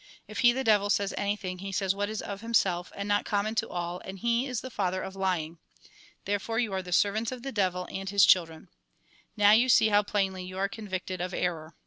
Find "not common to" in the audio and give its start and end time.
3.07-3.69